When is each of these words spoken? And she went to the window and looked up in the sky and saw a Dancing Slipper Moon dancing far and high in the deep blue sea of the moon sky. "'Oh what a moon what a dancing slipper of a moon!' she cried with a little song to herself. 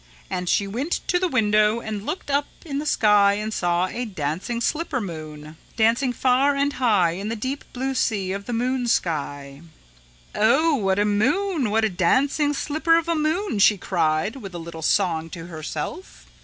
And 0.31 0.49
she 0.49 0.65
went 0.65 0.93
to 1.09 1.19
the 1.19 1.27
window 1.27 1.79
and 1.79 2.07
looked 2.07 2.31
up 2.31 2.47
in 2.65 2.79
the 2.79 2.87
sky 2.87 3.33
and 3.35 3.53
saw 3.53 3.85
a 3.85 4.03
Dancing 4.03 4.59
Slipper 4.59 4.99
Moon 4.99 5.57
dancing 5.75 6.11
far 6.11 6.55
and 6.55 6.73
high 6.73 7.11
in 7.11 7.29
the 7.29 7.35
deep 7.35 7.63
blue 7.71 7.93
sea 7.93 8.31
of 8.31 8.47
the 8.47 8.51
moon 8.51 8.87
sky. 8.87 9.61
"'Oh 10.33 10.73
what 10.73 10.97
a 10.97 11.05
moon 11.05 11.69
what 11.69 11.85
a 11.85 11.87
dancing 11.89 12.55
slipper 12.55 12.97
of 12.97 13.07
a 13.07 13.13
moon!' 13.13 13.59
she 13.59 13.77
cried 13.77 14.37
with 14.37 14.55
a 14.55 14.57
little 14.57 14.81
song 14.81 15.29
to 15.29 15.45
herself. 15.45 16.25